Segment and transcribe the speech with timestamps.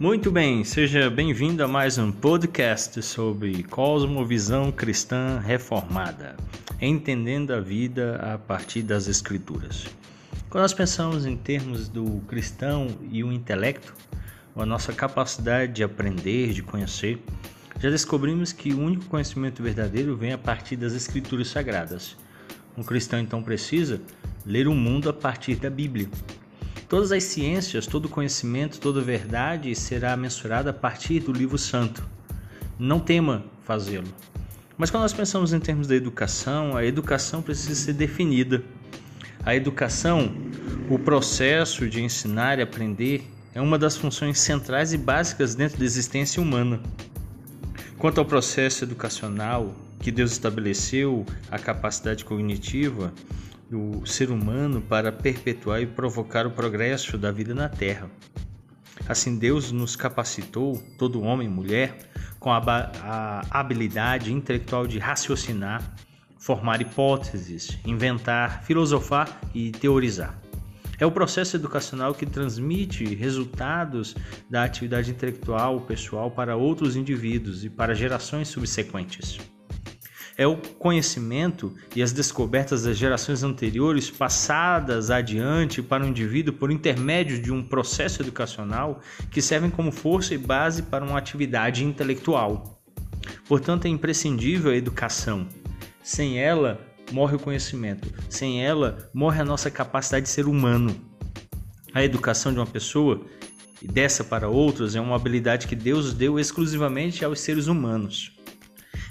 [0.00, 6.36] Muito bem, seja bem-vindo a mais um podcast sobre cosmovisão cristã reformada,
[6.80, 9.88] entendendo a vida a partir das Escrituras.
[10.48, 13.92] Quando nós pensamos em termos do cristão e o intelecto,
[14.54, 17.20] a nossa capacidade de aprender, de conhecer,
[17.80, 22.16] já descobrimos que o único conhecimento verdadeiro vem a partir das Escrituras sagradas.
[22.76, 24.00] Um cristão então precisa
[24.46, 26.08] ler o mundo a partir da Bíblia.
[26.88, 32.02] Todas as ciências, todo conhecimento, toda verdade será mensurada a partir do livro santo.
[32.78, 34.08] Não tema fazê-lo.
[34.78, 38.62] Mas quando nós pensamos em termos da educação, a educação precisa ser definida.
[39.44, 40.34] A educação,
[40.88, 45.84] o processo de ensinar e aprender, é uma das funções centrais e básicas dentro da
[45.84, 46.80] existência humana.
[47.98, 53.12] Quanto ao processo educacional que Deus estabeleceu, a capacidade cognitiva
[53.70, 58.10] do ser humano para perpetuar e provocar o progresso da vida na Terra.
[59.06, 61.96] Assim, Deus nos capacitou, todo homem e mulher,
[62.38, 65.82] com a, a habilidade intelectual de raciocinar,
[66.38, 70.38] formar hipóteses, inventar, filosofar e teorizar.
[71.00, 74.16] É o processo educacional que transmite resultados
[74.50, 79.38] da atividade intelectual pessoal para outros indivíduos e para gerações subsequentes.
[80.38, 86.70] É o conhecimento e as descobertas das gerações anteriores passadas adiante para o indivíduo por
[86.70, 89.00] intermédio de um processo educacional
[89.32, 92.80] que servem como força e base para uma atividade intelectual.
[93.48, 95.48] Portanto, é imprescindível a educação.
[96.04, 98.08] Sem ela, morre o conhecimento.
[98.30, 100.94] Sem ela, morre a nossa capacidade de ser humano.
[101.92, 103.26] A educação de uma pessoa
[103.82, 108.37] e dessa para outras é uma habilidade que Deus deu exclusivamente aos seres humanos.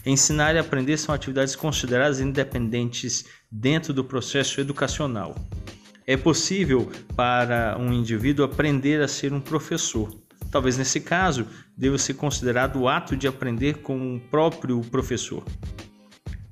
[0.08, 5.36] Ensinar e aprender são atividades consideradas independentes dentro do processo educacional.
[6.05, 10.17] É possível para um indivíduo aprender a ser um professor.
[10.49, 15.43] Talvez nesse caso deva ser considerado o ato de aprender com o próprio professor.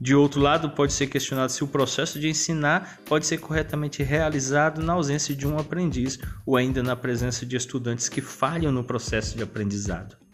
[0.01, 4.83] De outro lado, pode ser questionado se o processo de ensinar pode ser corretamente realizado
[4.83, 9.37] na ausência de um aprendiz ou ainda na presença de estudantes que falham no processo
[9.37, 10.24] de aprendizado.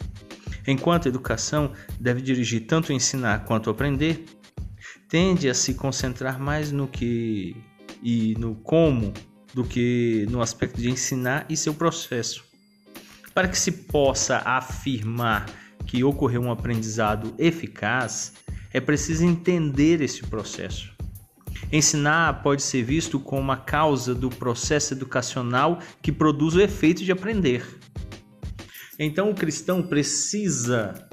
[0.68, 4.26] Enquanto a educação deve dirigir tanto ensinar quanto aprender,
[5.10, 7.56] tende a se concentrar mais no que
[8.04, 9.14] e no como
[9.54, 12.44] do que no aspecto de ensinar e seu processo.
[13.34, 15.46] Para que se possa afirmar
[15.86, 18.34] que ocorreu um aprendizado eficaz,
[18.74, 20.92] é preciso entender esse processo.
[21.72, 27.12] Ensinar pode ser visto como uma causa do processo educacional que produz o efeito de
[27.12, 27.66] aprender.
[29.04, 31.08] Então o cristão precisa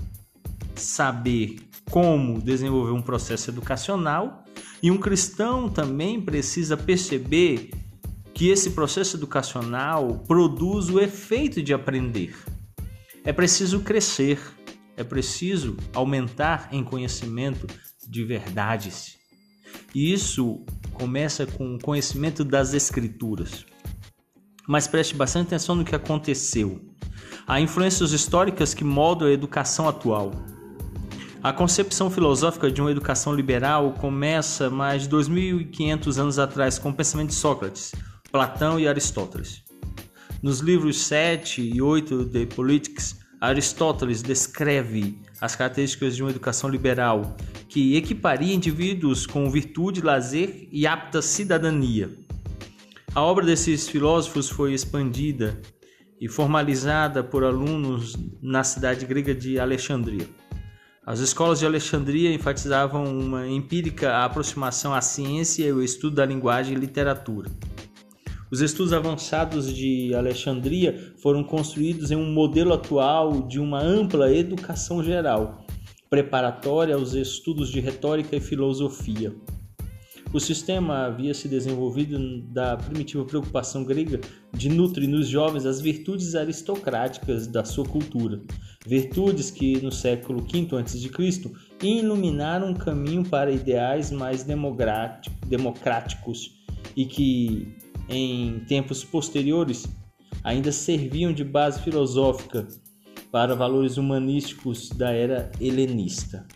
[0.74, 1.56] saber
[1.90, 4.44] como desenvolver um processo educacional
[4.82, 7.70] e um cristão também precisa perceber
[8.34, 12.36] que esse processo educacional produz o efeito de aprender.
[13.24, 14.38] É preciso crescer
[14.98, 17.68] é preciso aumentar em conhecimento
[18.06, 19.16] de verdades.
[19.94, 23.64] E isso começa com o conhecimento das Escrituras.
[24.66, 26.97] Mas preste bastante atenção no que aconteceu.
[27.48, 30.32] Há influências históricas que moldam a educação atual.
[31.42, 36.94] A concepção filosófica de uma educação liberal começa mais de 2.500 anos atrás com o
[36.94, 37.94] pensamento de Sócrates,
[38.30, 39.64] Platão e Aristóteles.
[40.42, 47.34] Nos livros 7 e 8 de Politics, Aristóteles descreve as características de uma educação liberal
[47.66, 52.14] que equiparia indivíduos com virtude, lazer e apta cidadania.
[53.14, 55.58] A obra desses filósofos foi expandida
[56.20, 60.26] e formalizada por alunos na cidade grega de Alexandria.
[61.06, 66.76] As escolas de Alexandria enfatizavam uma empírica aproximação à ciência e ao estudo da linguagem
[66.76, 67.50] e literatura.
[68.50, 75.02] Os estudos avançados de Alexandria foram construídos em um modelo atual de uma ampla educação
[75.02, 75.66] geral,
[76.10, 79.34] preparatória aos estudos de retórica e filosofia.
[80.30, 84.20] O sistema havia se desenvolvido da primitiva preocupação grega
[84.52, 88.42] de nutrir nos jovens as virtudes aristocráticas da sua cultura,
[88.86, 91.10] virtudes que no século V a.C.
[91.82, 96.58] iluminaram um caminho para ideais mais democráticos
[96.94, 97.74] e que
[98.06, 99.86] em tempos posteriores
[100.44, 102.68] ainda serviam de base filosófica
[103.32, 106.46] para valores humanísticos da era helenista.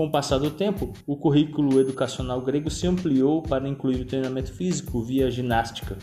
[0.00, 4.50] Com o passar do tempo, o currículo educacional grego se ampliou para incluir o treinamento
[4.50, 5.98] físico via ginástica,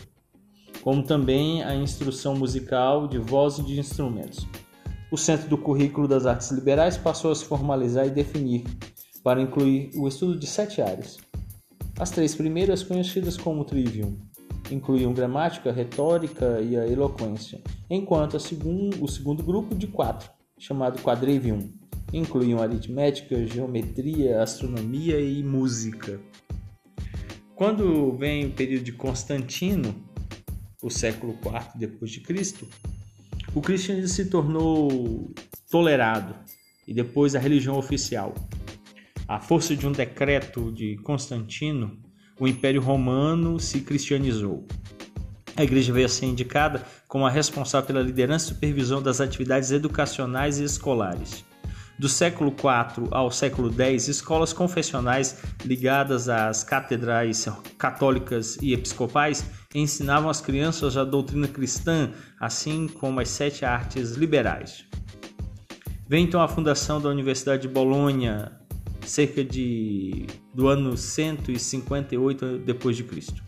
[0.82, 4.46] como também a instrução musical de voz e de instrumentos.
[5.10, 8.62] O centro do currículo das artes liberais passou a se formalizar e definir,
[9.24, 11.16] para incluir o estudo de sete áreas,
[11.98, 14.16] as três primeiras conhecidas como Trivium:
[14.70, 17.60] incluíam gramática, retórica e a eloquência,
[17.90, 21.72] enquanto a segun, o segundo grupo de quatro, chamado Quadrivium,
[22.12, 26.20] incluíam aritmética, geometria, astronomia e música.
[27.54, 29.94] Quando vem o período de Constantino,
[30.82, 32.68] o século IV depois de Cristo,
[33.54, 35.34] o cristianismo se tornou
[35.70, 36.34] tolerado
[36.86, 38.34] e depois a religião oficial.
[39.26, 41.98] A força de um decreto de Constantino,
[42.38, 44.66] o Império Romano se cristianizou.
[45.56, 49.72] A igreja veio a ser indicada como a responsável pela liderança e supervisão das atividades
[49.72, 51.44] educacionais e escolares.
[51.98, 60.30] Do século IV ao século X, escolas confessionais ligadas às catedrais católicas e episcopais ensinavam
[60.30, 64.84] às crianças a doutrina cristã, assim como as sete artes liberais.
[66.08, 68.52] Vem então a fundação da Universidade de Bolonha,
[69.04, 73.42] cerca de do ano 158 depois de Cristo.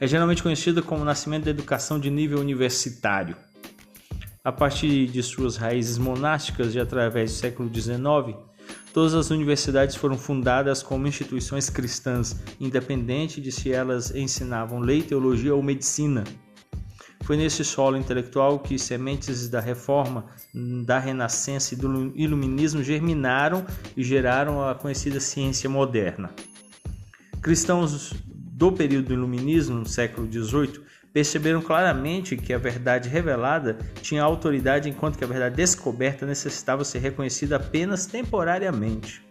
[0.00, 3.36] É geralmente conhecida como o nascimento da educação de nível universitário.
[4.44, 8.36] A partir de suas raízes monásticas e através do século XIX,
[8.92, 15.54] todas as universidades foram fundadas como instituições cristãs, independente de se elas ensinavam lei, teologia
[15.54, 16.24] ou medicina.
[17.22, 20.26] Foi nesse solo intelectual que sementes da reforma,
[20.84, 23.64] da renascença e do iluminismo germinaram
[23.96, 26.28] e geraram a conhecida ciência moderna.
[27.40, 34.20] Cristãos do período do iluminismo, no século XVIII, perceberam claramente que a verdade revelada tinha
[34.20, 39.24] autoridade enquanto que a verdade descoberta necessitava ser reconhecida apenas temporariamente.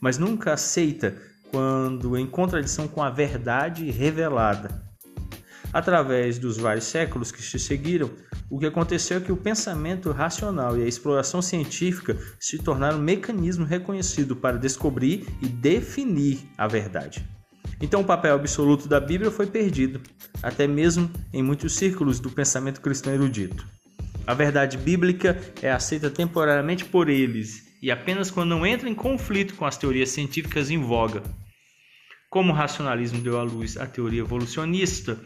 [0.00, 1.14] Mas nunca aceita
[1.50, 4.82] quando em contradição com a verdade revelada.
[5.70, 8.10] Através dos vários séculos que se seguiram,
[8.48, 13.02] o que aconteceu é que o pensamento racional e a exploração científica se tornaram um
[13.02, 17.26] mecanismo reconhecido para descobrir e definir a verdade.
[17.82, 20.00] Então o papel absoluto da Bíblia foi perdido,
[20.40, 23.66] até mesmo em muitos círculos do pensamento cristão erudito.
[24.24, 29.54] A verdade bíblica é aceita temporariamente por eles e apenas quando não entra em conflito
[29.54, 31.24] com as teorias científicas em voga.
[32.30, 35.18] Como o racionalismo deu à luz a teoria evolucionista,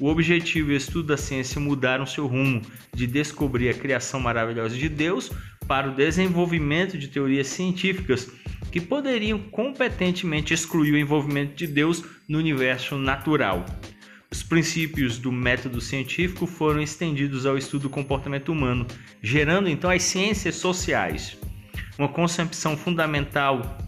[0.00, 2.62] o objetivo e o estudo da ciência mudaram seu rumo
[2.94, 5.30] de descobrir a criação maravilhosa de Deus
[5.66, 8.30] para o desenvolvimento de teorias científicas
[8.70, 13.64] que poderiam competentemente excluir o envolvimento de Deus no universo natural.
[14.30, 18.86] Os princípios do método científico foram estendidos ao estudo do comportamento humano,
[19.22, 21.38] gerando então as ciências sociais.
[21.98, 23.78] Uma concepção fundamental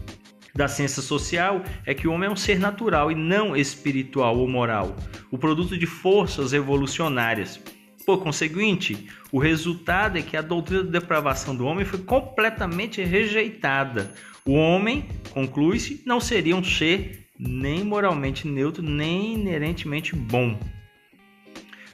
[0.53, 4.47] da ciência social é que o homem é um ser natural e não espiritual ou
[4.47, 4.95] moral,
[5.29, 7.59] o produto de forças evolucionárias.
[8.05, 14.13] Por conseguinte, o resultado é que a doutrina da depravação do homem foi completamente rejeitada.
[14.45, 20.59] O homem, conclui-se, não seria um ser nem moralmente neutro, nem inerentemente bom.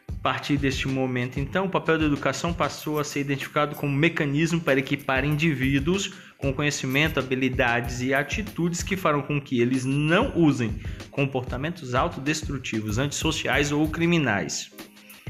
[0.10, 4.60] A partir deste momento, então, o papel da educação passou a ser identificado como mecanismo
[4.60, 10.82] para equipar indivíduos com conhecimento, habilidades e atitudes que farão com que eles não usem
[11.12, 14.72] comportamentos autodestrutivos, antissociais ou criminais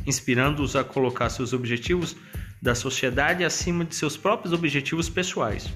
[0.07, 2.15] inspirando-os a colocar seus objetivos
[2.61, 5.69] da sociedade acima de seus próprios objetivos pessoais.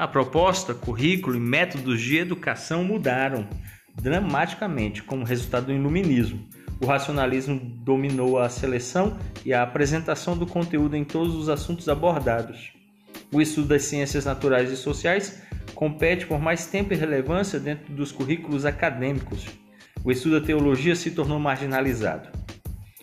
[0.00, 3.46] A proposta, currículo e métodos de educação mudaram
[4.00, 6.48] dramaticamente como resultado do iluminismo.
[6.80, 12.72] O racionalismo dominou a seleção e a apresentação do conteúdo em todos os assuntos abordados.
[13.30, 15.42] O estudo das ciências naturais e sociais
[15.74, 19.48] compete por mais tempo e relevância dentro dos currículos acadêmicos.
[20.02, 22.30] O estudo da teologia se tornou marginalizado.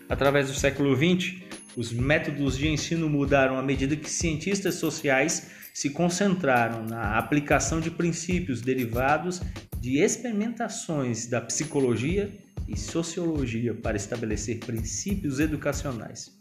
[0.10, 1.44] Através do século XX,
[1.78, 7.92] os métodos de ensino mudaram à medida que cientistas sociais se concentraram na aplicação de
[7.92, 9.44] princípios derivados
[9.80, 12.36] de experimentações da psicologia
[12.68, 16.32] e sociologia para estabelecer princípios educacionais.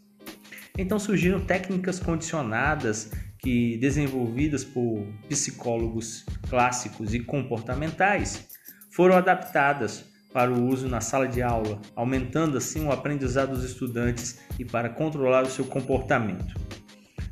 [0.75, 8.47] Então surgiram técnicas condicionadas que desenvolvidas por psicólogos clássicos e comportamentais
[8.89, 10.03] foram adaptadas
[10.33, 14.89] para o uso na sala de aula, aumentando assim o aprendizado dos estudantes e para
[14.89, 16.66] controlar o seu comportamento.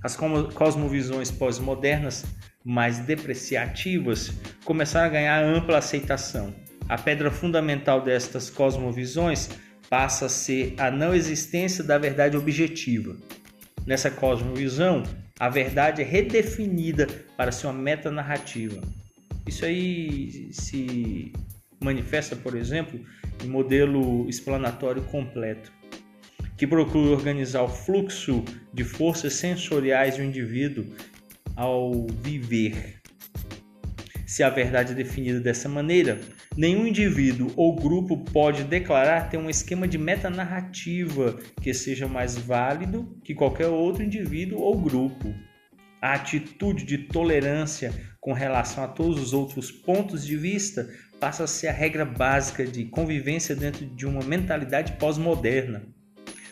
[0.05, 2.25] As cosmovisões pós-modernas,
[2.63, 4.31] mais depreciativas,
[4.63, 6.53] começaram a ganhar ampla aceitação.
[6.87, 9.49] A pedra fundamental destas cosmovisões
[9.89, 13.17] passa a ser a não existência da verdade objetiva.
[13.83, 15.01] Nessa cosmovisão,
[15.39, 18.81] a verdade é redefinida para ser uma metanarrativa.
[19.47, 21.33] Isso aí se
[21.83, 22.99] manifesta, por exemplo,
[23.43, 25.73] em modelo explanatório completo,
[26.57, 28.43] que procura organizar o fluxo
[28.73, 30.85] de forças sensoriais do indivíduo
[31.55, 33.01] ao viver.
[34.25, 36.19] Se a verdade é definida dessa maneira,
[36.57, 43.13] Nenhum indivíduo ou grupo pode declarar ter um esquema de metanarrativa que seja mais válido
[43.25, 45.35] que qualquer outro indivíduo ou grupo.
[46.01, 51.47] A atitude de tolerância com relação a todos os outros pontos de vista passa a
[51.47, 55.83] ser a regra básica de convivência dentro de uma mentalidade pós-moderna.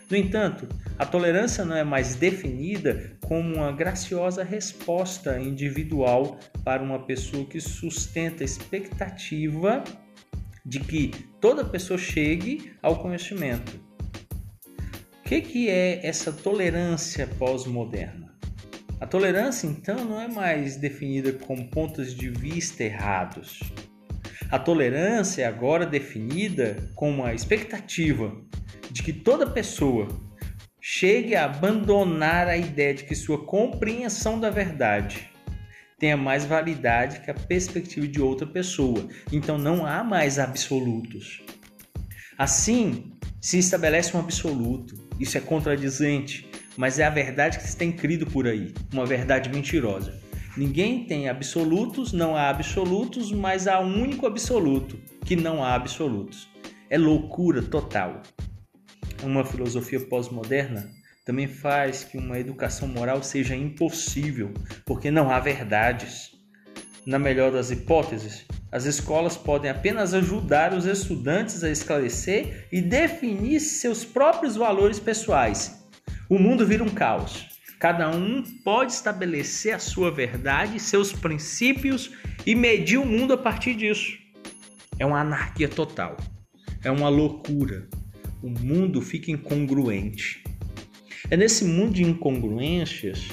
[0.09, 0.67] No entanto,
[0.97, 7.59] a tolerância não é mais definida como uma graciosa resposta individual para uma pessoa que
[7.59, 9.83] sustenta a expectativa
[10.65, 13.79] de que toda pessoa chegue ao conhecimento.
[15.19, 18.23] O que, que é essa tolerância pós-moderna?
[18.99, 23.59] A tolerância, então, não é mais definida com pontos de vista errados.
[24.49, 28.33] A tolerância é agora definida como a expectativa
[28.93, 30.07] de que toda pessoa
[30.79, 35.31] chegue a abandonar a ideia de que sua compreensão da verdade
[35.97, 39.07] tenha mais validade que a perspectiva de outra pessoa.
[39.31, 41.41] Então não há mais absolutos.
[42.37, 44.93] Assim, se estabelece um absoluto.
[45.19, 46.47] Isso é contradizente,
[46.77, 50.21] mas é a verdade que se tem crido por aí, uma verdade mentirosa.
[50.55, 56.47] Ninguém tem absolutos, não há absolutos, mas há um único absoluto, que não há absolutos.
[56.91, 58.21] É loucura total
[59.23, 60.91] uma filosofia pós-moderna
[61.25, 64.53] também faz que uma educação moral seja impossível,
[64.85, 66.31] porque não há verdades.
[67.05, 73.59] Na melhor das hipóteses, as escolas podem apenas ajudar os estudantes a esclarecer e definir
[73.59, 75.85] seus próprios valores pessoais.
[76.29, 77.47] O mundo vira um caos.
[77.79, 82.11] Cada um pode estabelecer a sua verdade, seus princípios
[82.45, 84.17] e medir o mundo a partir disso.
[84.97, 86.15] É uma anarquia total.
[86.83, 87.87] É uma loucura
[88.43, 90.43] o mundo fica incongruente.
[91.31, 93.29] É nesse mundo de incongruências,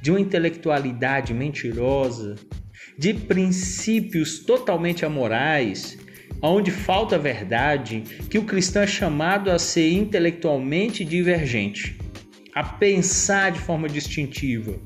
[0.00, 2.36] de uma intelectualidade mentirosa,
[2.96, 5.98] de princípios totalmente amorais,
[6.40, 11.98] onde falta verdade, que o cristão é chamado a ser intelectualmente divergente,
[12.54, 14.80] a pensar de forma distintiva,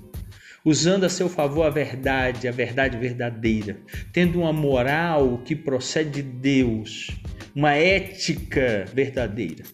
[0.65, 3.81] usando a seu favor a verdade, a verdade verdadeira,
[4.13, 7.17] tendo uma moral que procede de Deus,
[7.55, 9.65] uma ética verdadeira.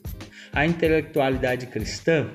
[0.53, 2.31] A intelectualidade cristã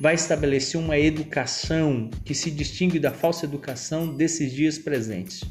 [0.00, 5.44] vai estabelecer uma educação que se distingue da falsa educação desses dias presentes,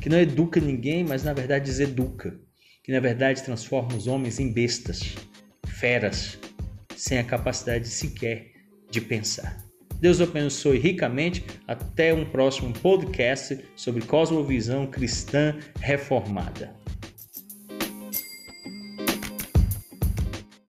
[0.00, 2.38] que não educa ninguém, mas na verdade deseduca,
[2.84, 5.14] que na verdade transforma os homens em bestas,
[5.66, 6.38] feras,
[6.96, 8.52] sem a capacidade sequer
[8.90, 9.70] de pensar.
[10.00, 11.44] Deus abençoe ricamente.
[11.66, 16.79] Até um próximo podcast sobre cosmovisão cristã reformada.